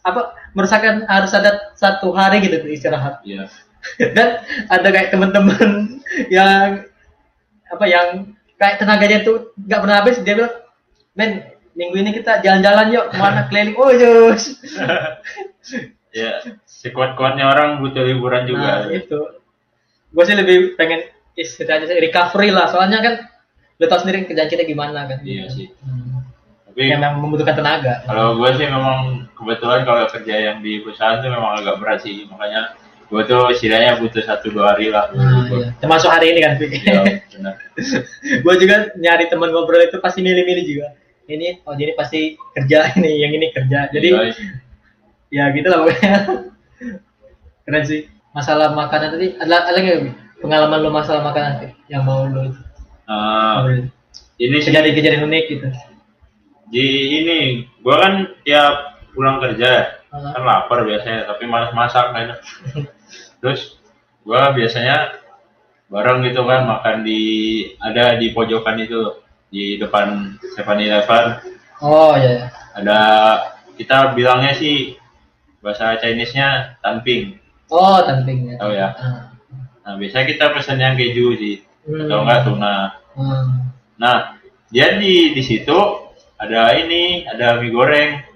[0.00, 3.18] apa merusakan harus ada satu hari gitu istirahat.
[3.22, 3.50] iya
[4.16, 6.84] dan ada kayak teman-teman yang
[7.68, 10.16] apa yang kayak tenaganya tuh nggak pernah habis.
[10.24, 10.54] Dia bilang
[11.14, 11.30] men
[11.78, 13.76] minggu ini kita jalan-jalan yuk ke mana keliling.
[13.78, 14.58] Oh yus
[16.18, 19.20] ya sekuat-kuatnya orang butuh liburan juga nah itu.
[20.08, 21.06] Gue sih lebih pengen
[21.38, 22.66] istilahnya recovery lah.
[22.72, 23.14] Soalnya kan
[23.78, 25.22] lo tau sendiri kerjaan kita gimana kan.
[25.22, 25.70] Iya sih.
[25.70, 26.18] hmm.
[26.68, 28.06] tapi yang memang membutuhkan tenaga.
[28.06, 32.26] kalau gue sih memang kebetulan kalau kerja yang di perusahaan tuh memang agak berat sih.
[32.26, 32.74] Makanya
[33.08, 35.08] gue tuh istilahnya butuh satu dua hari lah.
[35.16, 35.72] Nah, iya.
[35.80, 36.60] termasuk hari ini kan?
[36.60, 37.54] Iya, benar.
[38.44, 40.86] Gue juga nyari teman ngobrol itu pasti milih-milih juga.
[41.24, 43.88] Ini oh jadi pasti kerja ini yang ini kerja.
[43.88, 44.32] Jadi Iya,
[45.32, 46.14] ya gitu lah pokoknya.
[47.64, 48.00] Keren sih.
[48.36, 49.98] Masalah makanan tadi ada ada nggak
[50.44, 51.68] pengalaman lo masalah makanan Bi?
[51.88, 52.52] yang mau lo
[53.08, 53.88] Nah, ngobrolin?
[54.36, 54.68] ini sih.
[54.68, 55.68] Kejadian-kejadian unik gitu.
[56.68, 56.86] Di
[57.24, 62.26] ini gue kan tiap pulang kerja Kan lapar biasanya tapi malas masak kan
[63.40, 63.76] terus
[64.24, 65.20] gue biasanya
[65.88, 67.20] bareng gitu kan makan di
[67.80, 71.24] ada di pojokan itu di depan Seven Eleven
[71.80, 72.46] oh ya, ya.
[72.76, 72.98] ada
[73.80, 75.00] kita bilangnya sih
[75.64, 77.40] bahasa Chinese-nya tanping
[77.72, 78.88] oh tamping ya Tahu ya?
[79.00, 79.32] Ah.
[79.84, 81.56] nah biasanya kita pesen yang keju sih
[81.88, 82.04] Hmm.
[82.04, 82.76] atau enggak tuna
[83.16, 83.72] Hmm.
[83.96, 84.36] nah
[84.68, 85.72] dia di situ
[86.36, 88.27] ada ini ada mie goreng oh,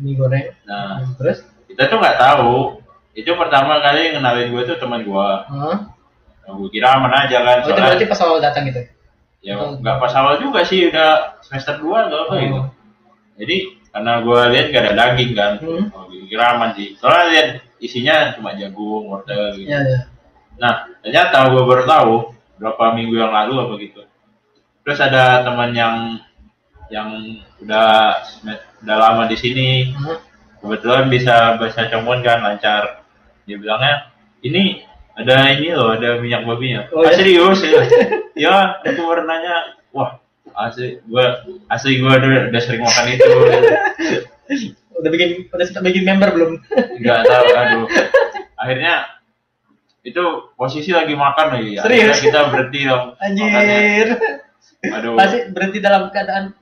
[0.00, 0.52] mie goreng.
[0.68, 1.44] Nah terus?
[1.68, 2.78] kita tuh nggak tahu.
[3.12, 5.76] Itu pertama kali ngenalin gue tuh teman gue Hah?
[6.42, 8.80] nah, gue kira aman aja kan oh itu berarti pas awal datang gitu?
[9.44, 12.56] Ya nggak pas awal juga sih udah semester 2 atau apa gitu.
[12.56, 12.66] Oh.
[13.36, 13.56] jadi
[13.92, 15.52] karena gue lihat gak ada daging kan.
[15.60, 15.84] Hmm.
[15.92, 16.96] oh, gue kira aman sih.
[16.96, 17.48] Soalnya lihat
[17.84, 19.68] isinya cuma jagung wortel gitu.
[19.68, 20.08] Ya ya
[20.60, 22.14] nah ternyata gue baru tahu
[22.60, 24.00] berapa minggu yang lalu apa gitu.
[24.82, 26.18] Terus ada teman yang
[26.92, 28.20] yang udah
[28.84, 29.96] udah lama di sini.
[30.60, 33.02] Kebetulan bisa bahasa Combon kan lancar.
[33.48, 34.12] Dia bilangnya
[34.44, 34.84] ini
[35.16, 36.86] ada ini loh ada minyak babinya.
[36.92, 37.16] Oh, ah, ya?
[37.16, 37.82] serius ya
[38.36, 38.54] ya
[38.86, 40.20] itu warnanya wah
[40.56, 43.30] asli gua asli gua udah, udah sering makan itu.
[44.92, 46.52] Udah bikin udah sempat bikin member belum?
[47.02, 47.86] Nggak tahu aduh.
[48.54, 49.18] Akhirnya
[50.06, 50.22] itu
[50.54, 51.80] posisi lagi makan lagi.
[51.82, 51.82] Serius?
[51.82, 53.50] Akhirnya kita berhenti dong makannya.
[53.50, 54.08] anjir
[54.94, 55.14] aduh.
[55.18, 56.54] Pasti berhenti dalam keadaan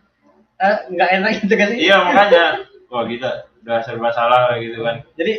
[0.60, 1.68] eh, nggak enak gitu kan?
[1.72, 2.44] Sih iya makanya.
[2.90, 3.30] Wah kita
[3.64, 4.96] udah serba salah kayak gitu kan.
[5.16, 5.32] Jadi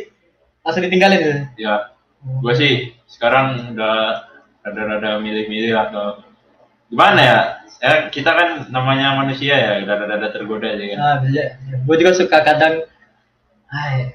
[0.62, 1.34] langsung ditinggalin gitu?
[1.58, 1.74] Ya
[2.22, 2.72] gue sih
[3.10, 4.30] sekarang udah
[4.62, 6.12] rada-rada milih-milih lah kalau
[6.86, 7.38] gimana ya?
[7.82, 10.98] Ya kita kan namanya manusia ya rada-rada tergoda aja kan.
[11.02, 11.58] Ah, bisa.
[11.82, 12.86] Gue juga suka kadang,
[13.74, 14.14] ay,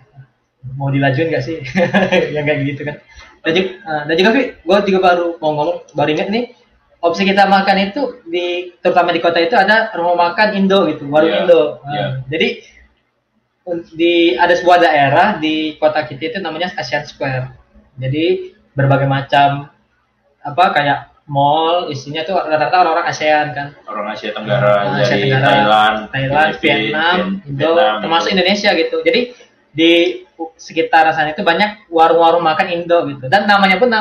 [0.80, 1.60] mau dilajuin gak sih?
[2.36, 2.96] yang kayak gitu kan.
[3.44, 6.56] Dan juga, ah, dan juga gue juga baru mau ngomong, baru inget nih,
[7.00, 11.30] opsi kita makan itu di terutama di kota itu ada rumah makan Indo gitu, warung
[11.30, 11.62] Iya, Indo.
[11.86, 12.08] Iya.
[12.28, 12.48] Jadi
[13.66, 17.54] un- di ada sebuah daerah di kota kita itu namanya Asian Square.
[17.98, 19.70] Jadi berbagai macam
[20.40, 23.68] apa kayak mall isinya tuh rata-rata orang-orang ASEAN kan.
[23.84, 28.36] orang Asia Tenggara Ah, Asia dari Tenggara, Thailand Thailand, Vietnam, Indo, Vietnam, termasuk gitu.
[28.40, 28.98] Indonesia gitu.
[29.04, 29.20] Jadi
[29.74, 29.92] di
[30.56, 33.28] sekitar sana itu banyak warung-warung makan Indo gitu.
[33.28, 33.92] Dan namanya pun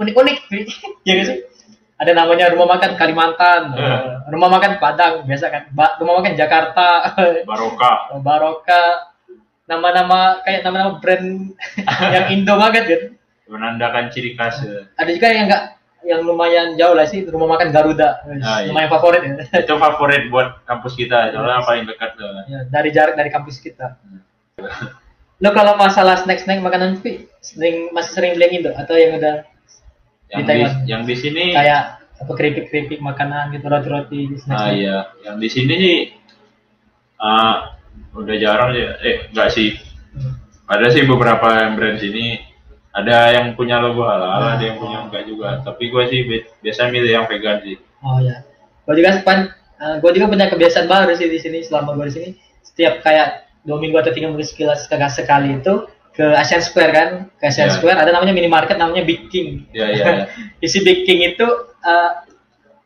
[0.00, 0.36] unik-unik,
[1.06, 1.38] ya sih?
[1.94, 3.78] Ada namanya rumah makan Kalimantan, Hmm.
[3.78, 7.14] eh, rumah makan Padang biasa kan, Ba- rumah makan Jakarta,
[7.48, 8.82] Baroka Baroka,
[9.64, 11.54] nama-nama kayak nama-nama brand
[12.14, 13.06] yang Indo banget gitu.
[13.46, 14.88] menandakan ciri khas ya.
[14.96, 15.62] Ada juga yang enggak
[16.02, 18.68] yang lumayan jauh lah sih, rumah makan Garuda, Ah, iya.
[18.68, 19.34] lumayan favorit ya.
[19.62, 23.96] itu favorit buat kampus kita soalnya paling dekat tuh Ya, dari jarak dari kampus kita.
[25.38, 29.44] Lo kalau masalah snack-snack makanan Pi, sering masih sering beli yang Indo atau yang udah
[30.34, 30.72] yang Di Taiwan.
[30.84, 31.82] yang di sini kayak
[32.14, 34.58] apa keripik-keripik makanan gitu roti-roti snack.
[34.58, 35.98] ah iya yang di sini sih
[37.16, 37.74] ah,
[38.14, 39.74] udah jarang ya eh enggak sih
[40.66, 42.38] ada sih beberapa yang brand sini
[42.90, 46.90] ada yang punya logo halal ada yang punya enggak juga tapi gue sih bi- biasa
[46.90, 48.44] milih yang vegan sih Oh ya.
[48.84, 49.48] Gue juga sepan,
[50.04, 52.28] gue juga punya kebiasaan baru sih di sini selama gue di sini.
[52.60, 54.76] Setiap kayak dua minggu atau tiga minggu sekali,
[55.08, 57.74] sekali itu ke Asian Square kan, ke Asian Ya.
[57.74, 59.66] Square ada namanya minimarket namanya Big King.
[59.74, 60.24] ya ya, ya.
[60.64, 61.46] Isi Big King itu
[61.82, 62.10] eh,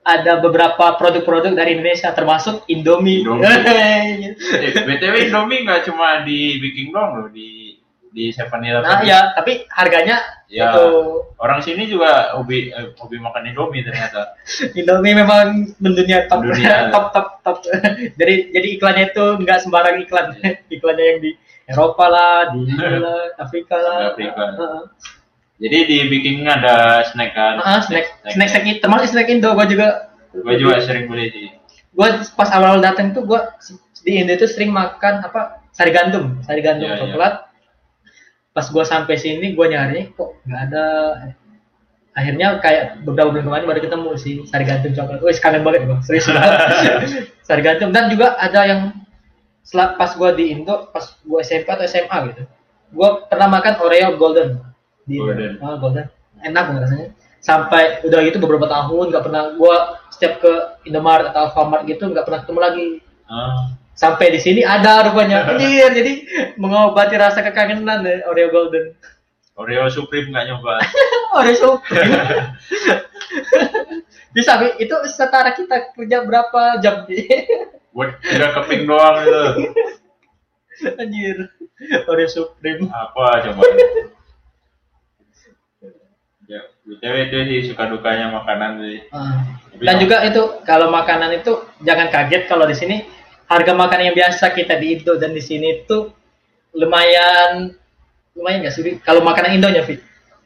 [0.00, 3.20] ada beberapa produk-produk dari Indonesia termasuk Indomie.
[3.20, 3.44] Indomie.
[4.32, 7.76] eh, btw Indomie nggak cuma di Biking dong loh di
[8.08, 8.88] di Seven Eleven.
[8.88, 10.72] Nah ya, tapi harganya Ya.
[10.72, 10.88] itu
[11.36, 14.32] Orang sini juga hobi eh, hobi makan Indomie ternyata.
[14.80, 16.88] Indomie memang mendunia top Mendunia.
[16.88, 17.56] top top top.
[18.16, 20.40] jadi jadi iklannya itu nggak sembarang iklan.
[20.72, 21.30] Iklannya yang di
[21.68, 22.64] Eropa lah, di
[23.04, 24.16] lah, Afrika lah.
[24.16, 24.44] Afrika.
[25.58, 27.58] Jadi di Biking ada snack kan.
[27.60, 28.08] Ah, snack.
[28.30, 30.08] Snack snack itu termasuk snack Indo gua juga.
[30.32, 31.46] Gue juga sering beli sih.
[31.92, 33.58] gua pas awal datang tuh gua
[34.00, 35.66] di Indo itu sering makan apa?
[35.74, 36.38] Sari gandum.
[36.46, 37.02] Sari gandum Iya, iya.
[37.04, 37.34] coklat.
[38.54, 40.86] Pas gua sampai sini gua nyari kok nggak ada?
[42.14, 45.20] Akhirnya kayak beberapa bulan kemarin baru ketemu sih sari gandum coklat.
[45.26, 45.98] Wih kangen banget gua.
[46.06, 46.30] Serius.
[47.48, 47.90] Sari gandum.
[47.90, 48.80] Dan juga ada yang
[49.68, 52.42] setelah pas gua di Indo pas gua SMP atau SMA gitu
[52.88, 54.64] gua pernah makan Oreo Golden
[55.04, 55.20] di.
[55.20, 55.60] Golden.
[55.60, 56.08] Ah, Golden
[56.40, 60.52] enak banget rasanya sampai udah gitu beberapa tahun nggak pernah gua setiap ke
[60.84, 62.88] Indomaret atau Alfamart gitu nggak pernah ketemu lagi
[63.28, 66.12] Ah, sampai di sini ada rupanya Anjir, jadi
[66.56, 68.96] mengobati rasa kekangenan deh Oreo Golden
[69.58, 70.80] Oreo Supreme nggak nyoba.
[71.36, 72.08] Oreo Supreme
[74.34, 74.68] bisa Bi?
[74.78, 77.26] itu setara kita kerja berapa jam Bi?
[77.98, 79.42] Buat udah keping doang itu.
[80.94, 81.36] anjir
[82.06, 83.62] Oreo Supreme Apa coba?
[86.46, 88.98] Ya, BTW itu sih suka dukanya makanan sih.
[89.10, 89.42] Ah.
[89.74, 93.04] Dan yang- juga itu kalau makanan itu jangan kaget kalau di sini
[93.44, 96.08] harga makanan yang biasa kita di Indo dan di sini itu
[96.72, 97.74] lumayan
[98.32, 100.00] lumayan nggak sih kalau makanan Indonya Fit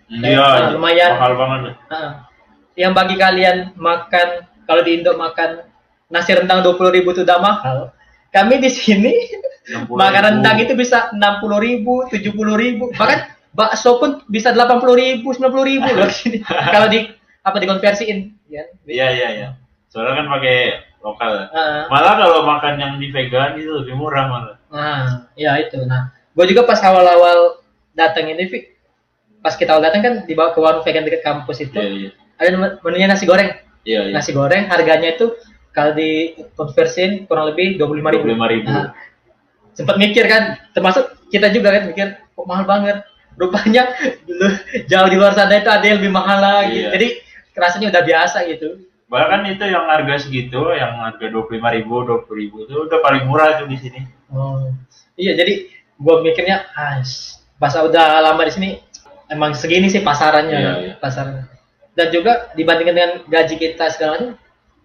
[0.09, 1.11] Iya, Ah, lumayan.
[1.15, 1.61] mahal banget.
[1.87, 2.27] Ah.
[2.75, 4.29] yang bagi kalian makan
[4.65, 5.61] kalau di Indo makan
[6.13, 7.79] nasi rendang dua ribu itu udah mahal
[8.29, 9.13] kami di sini
[9.63, 9.95] 60.000.
[9.95, 14.77] makan rendang itu bisa enam puluh ribu tujuh puluh ribu bahkan bakso pun bisa delapan
[14.79, 16.43] puluh ribu sembilan puluh ribu loh sini
[16.75, 17.09] kalau di
[17.43, 19.49] apa dikonversiin ya Iya iya iya.
[19.89, 20.57] Soalnya kan pakai
[21.05, 21.53] lokal.
[21.53, 21.85] Ah.
[21.93, 24.57] Malah kalau makan yang di vegan itu lebih murah malah.
[24.73, 25.85] Nah, ya itu.
[25.85, 27.61] Nah, gue juga pas awal-awal
[27.93, 28.73] datang ini, Fik,
[29.45, 32.11] pas kita awal datang kan dibawa ke warung vegan dekat kampus itu, Iya iya.
[32.41, 33.53] ada menu- menunya nasi goreng.
[33.85, 34.13] Iya iya.
[34.17, 35.37] Nasi goreng harganya itu
[35.73, 38.69] kalau dikonversiin kurang lebih dua puluh lima ribu.
[38.69, 38.93] 25.000.
[39.73, 43.01] sempat mikir kan, termasuk kita juga kan mikir, kok mahal banget.
[43.41, 43.89] Rupanya
[44.29, 44.53] dulu
[44.85, 46.85] jauh di luar sana itu ada yang lebih mahal lagi.
[46.85, 46.89] Iya.
[46.93, 47.07] Jadi
[47.57, 48.69] rasanya udah biasa gitu.
[49.09, 53.81] Bahkan itu yang harga segitu, yang harga 25.000, 20.000 itu udah paling murah tuh di
[53.81, 54.05] sini.
[54.33, 54.73] Oh,
[55.17, 57.01] iya jadi gue mikirnya, ah,
[57.61, 58.69] pas udah lama di sini
[59.33, 60.95] emang segini sih pasarannya, Iya, iya.
[61.01, 61.49] pasaran.
[61.93, 64.29] Dan juga dibandingkan dengan gaji kita segala macam,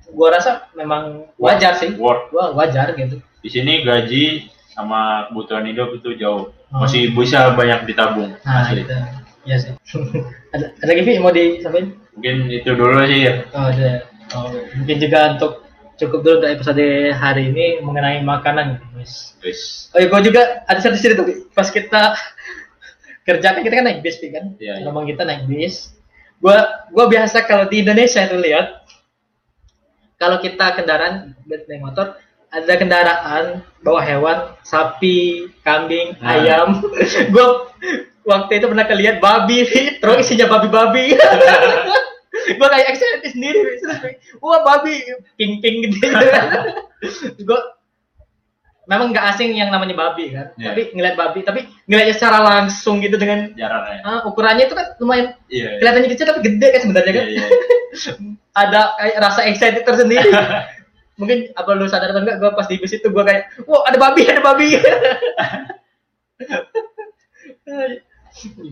[0.08, 2.32] gue rasa memang wajar sih, Worth.
[2.32, 3.20] wah wajar gitu.
[3.44, 6.54] Di sini gaji sama kebutuhan hidup itu jauh.
[6.72, 6.84] Oh.
[6.84, 8.36] Masih bisa banyak ditabung.
[8.44, 8.84] Nah, asli.
[8.84, 8.94] itu,
[9.48, 9.72] iya sih.
[10.56, 11.96] ada, ada lagi mau disampaikan?
[12.18, 13.34] Mungkin itu dulu sih ya.
[13.56, 13.90] Oh, ada.
[14.36, 15.64] Oh, mungkin juga untuk
[15.98, 18.84] cukup dulu untuk episode hari ini mengenai makanan.
[18.94, 19.34] Guys.
[19.40, 19.62] Guys.
[19.96, 21.48] Oh iya, gue juga ada satu cerita Vi.
[21.56, 22.14] pas kita
[23.28, 24.84] kerja kan kita kan naik bis kan, Iya, iya.
[24.88, 25.92] ngomong kita naik bis.
[26.38, 28.86] Gua gua biasa kalau di Indonesia itu lihat
[30.18, 32.18] kalau kita kendaraan naik motor
[32.50, 33.46] ada kendaraan
[33.86, 36.42] bawa hewan sapi kambing Nah.
[36.42, 36.68] ayam.
[37.34, 37.70] Gua
[38.26, 39.64] waktu itu pernah kelihat babi
[40.02, 41.16] terus isinya babi-babi.
[42.58, 43.60] Gua kayak excited sendiri
[44.40, 45.04] wah babi
[45.36, 46.10] pink pink gitu
[47.44, 47.77] gua
[48.88, 50.72] memang nggak asing yang namanya babi kan Iya.
[50.72, 51.60] tapi ngeliat babi tapi
[51.92, 54.00] ngeliatnya secara langsung gitu dengan Jarang ya.
[54.08, 55.76] ah, ukurannya itu kan lumayan Iya.
[55.76, 55.78] iya.
[55.84, 57.46] kelihatannya kecil tapi gede kan sebenarnya kan iya.
[58.64, 60.32] ada kayak rasa excited tersendiri
[61.20, 63.98] mungkin apa lu sadar atau enggak gue pas di bis itu gue kayak wow ada
[64.00, 64.78] babi ada babi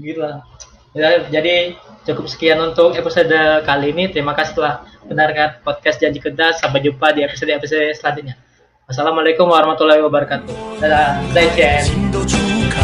[0.06, 0.46] gila
[0.94, 1.74] ya, jadi
[2.06, 3.34] cukup sekian untuk episode
[3.66, 8.38] kali ini terima kasih telah mendengarkan podcast janji kedas sampai jumpa di episode episode selanjutnya
[8.86, 12.38] Wassalamualaikum warahmatullahi wabarakatuh dadah 再见心都初
[12.70, 12.78] 开，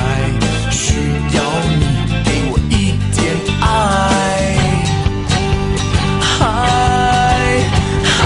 [0.73, 0.97] 需
[1.29, 1.37] 要
[1.69, 1.77] 你
[2.25, 4.57] 给我一点爱。
[6.25, 6.41] 嗨
[8.01, 8.25] 嗨，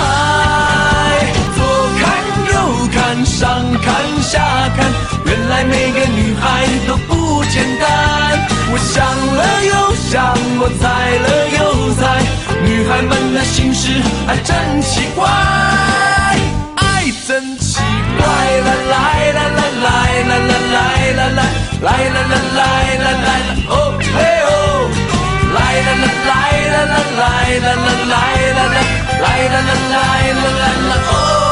[1.51, 1.67] 左
[1.99, 2.15] 看
[2.47, 3.43] 右看，上
[3.83, 3.91] 看
[4.23, 4.39] 下
[4.71, 4.87] 看，
[5.27, 8.39] 原来每个女孩都不简单。
[8.71, 10.31] 我想了又想，
[10.63, 11.27] 我猜了
[11.59, 12.23] 又猜，
[12.63, 15.27] 女孩们的心事还真奇怪。
[18.25, 18.29] 来
[18.65, 18.95] 来来
[19.31, 21.39] 来来来来来来来来
[21.81, 22.59] 来来来来
[22.97, 23.29] 来来
[23.69, 24.49] 哦嘿哦！
[25.53, 26.33] 来来来
[26.65, 30.05] 来来来来来来来来来
[30.41, 31.44] 来来哦！